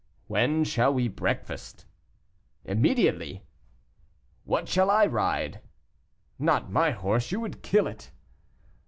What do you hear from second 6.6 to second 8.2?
my horse; you would kill it."